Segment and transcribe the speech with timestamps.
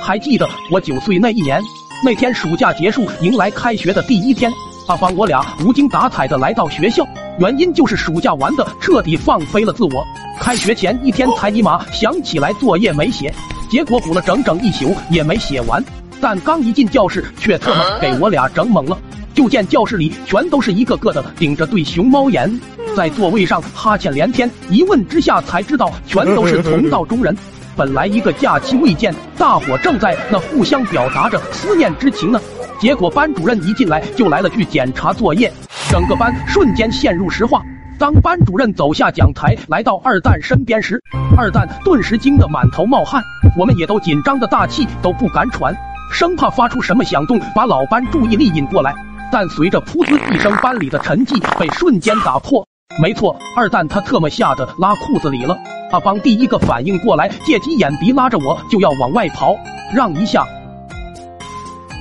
[0.00, 1.60] 还记得我九岁那一年，
[2.04, 4.50] 那天暑假结束，迎来开学的第一天，
[4.86, 7.04] 阿芳我俩无精打采的来到学校，
[7.38, 10.04] 原因就是暑假玩的彻底放飞了自我。
[10.40, 13.32] 开学前一天才尼玛想起来作业没写，
[13.70, 15.82] 结果补了整整一宿也没写完。
[16.20, 18.98] 但刚一进教室，却特么给我俩整懵了，
[19.34, 22.60] 就见教室里全都是一个个的顶着对熊猫眼，
[22.96, 24.50] 在座位上哈欠连天。
[24.68, 27.36] 一问之下才知道，全都是同道中人。
[27.74, 32.38] 本来一个假期未见，大伙正在那互相表达着思念之情呢。
[32.78, 35.50] 结果班主任一进来就来了句检查作业，
[35.90, 37.62] 整个班瞬间陷入石化。
[37.98, 41.00] 当班主任走下讲台，来到二蛋身边时，
[41.36, 43.22] 二蛋顿时惊得满头冒汗，
[43.56, 45.74] 我们也都紧张的大气都不敢喘，
[46.12, 48.92] 生怕发出什么响动把老班注意力引过来。
[49.30, 52.66] 但随着噗呲一声，班里的沉寂被瞬间打破。
[53.00, 55.56] 没错，二蛋他特么吓得拉裤子里了。
[55.90, 59.56] 阿邦第一个反应过来，借机眼鼻拉着我就要往外跑，
[59.94, 60.46] 让一下。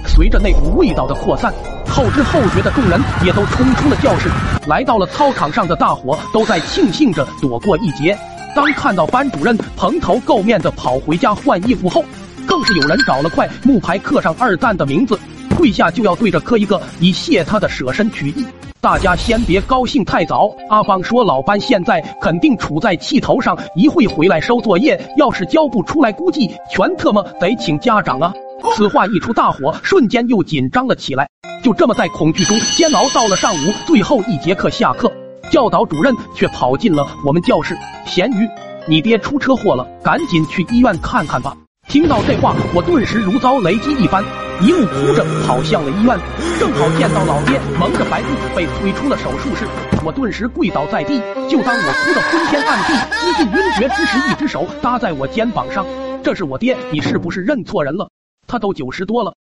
[0.06, 1.54] 随着那股味道的扩散，
[1.88, 4.30] 后知后觉的众人也都冲出了教室，
[4.68, 8.18] 来到了操场上的大伙都在庆幸着躲过一劫。
[8.54, 12.04] 当看到班主任蓬头垢面的跑回家换衣服后，
[12.46, 15.18] 更是有人找了块木牌刻上二蛋的名字，
[15.58, 18.46] 跪下就要对着刻一个以谢他的舍身取义。
[18.82, 20.52] 大家先别高兴太早。
[20.68, 28.34] 阿芳说：“老班现在肯定处在气头上，一会回来收作业，要是交不出来，估计全特么得请家长啊！”
[28.76, 31.30] 此话一出，大伙瞬间又紧张了起来。
[31.62, 35.12] 就这么在恐惧中煎熬到了上午最后一节课下课，
[35.52, 38.50] 教导主任却跑进了我们教室：“咸鱼，
[38.88, 41.56] 你爹出车祸了，赶紧去医院看看吧。”
[41.88, 44.24] 听到这话，我顿时如遭雷击一般。
[44.60, 46.18] 一路哭着跑向了医院，
[46.60, 49.66] 正好见到老爹蒙着白布被推出了手术室，
[50.04, 51.20] 我顿时跪倒在地。
[51.50, 55.86] 就当我哭得昏天暗地、几近晕厥之时，一只手搭在我肩膀上，
[56.24, 58.10] 这是我爹，你是不是认错人了？
[58.48, 59.34] 他都九十多了。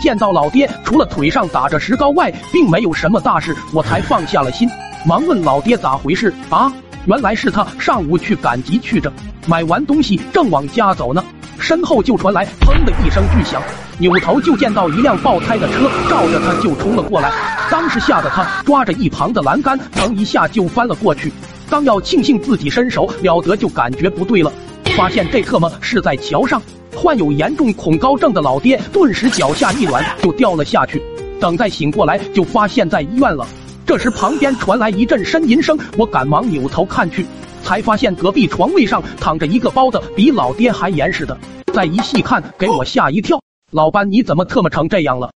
[0.00, 4.68] 见到老爹，除了腿上打着石膏外，并没有什么大事，我才放下了心，
[5.06, 6.72] 忙问老爹咋回事啊？
[7.04, 9.12] 原来是他上午去赶集去着，
[9.46, 11.22] 买完东西正往家走呢。
[11.62, 13.62] 身后就传来砰的一声巨响，
[13.98, 17.30] 扭头就见到一辆爆胎的车照着他就冲了过来，
[17.70, 21.32] 当时吓得他抓着一旁的栏杆，腾一下就翻了过去。
[21.70, 24.52] 刚要庆幸自己身手了得，就感觉不对了，
[24.96, 26.60] 发现这特么是在桥上。
[26.94, 31.00] 患有严重恐高症的老爹顿时脚下一软就掉了下去。
[31.40, 33.46] 等再醒过来，就发现在医院了。
[33.86, 37.24] 这时旁边传来一阵呻吟声，我赶忙扭头看去。
[37.62, 41.36] 才发现隔壁床位上躺着一个包的比老爹还严实的，
[41.72, 43.40] 再一细看，给我吓一跳。
[43.70, 45.30] 老班，你怎么特么成这样了？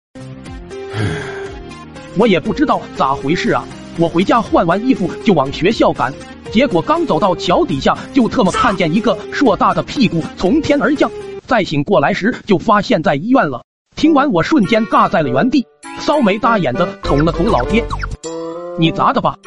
[2.18, 3.66] 我也不知道咋回事啊！
[3.98, 6.14] 我回家换完衣服就往学校赶，
[6.52, 11.10] 结果刚走到桥底下，就特么看见一个硕大的屁股从天而降。
[11.46, 13.64] 再醒过来时，就发现在医院了。
[13.96, 15.66] 听完，我瞬间尬在了原地，
[16.00, 17.86] 骚眉搭眼的捅了捅老爹
[18.78, 19.38] ：“你砸的吧？”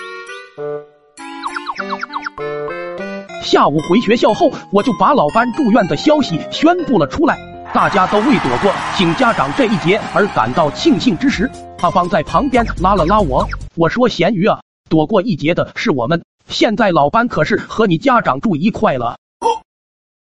[3.51, 7.35] 下午回学校后，我就把老班住院的消息宣布了出来，
[7.73, 11.51] 大家都为躲过请家长这一劫而感到庆幸之时，
[11.81, 14.61] 阿芳在旁边拉了拉我，我说：“咸鱼啊，
[14.91, 19.17] 躲过一劫的是我们，现在老班可是和你家长住一块了。”